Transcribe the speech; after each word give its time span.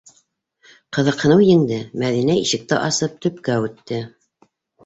Ҡыҙыҡһыныу 0.97 1.43
еңде- 1.47 1.77
Мәҙинә 2.05 2.39
ишекте 2.47 2.81
асып 2.89 3.23
төпкә 3.27 3.59
үтте. 3.69 4.01